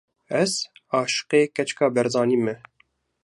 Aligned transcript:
Ez 0.41 0.53
aşiqê 0.99 1.41
keçika 1.55 1.87
Barzanî 1.95 2.37
me! 2.45 2.55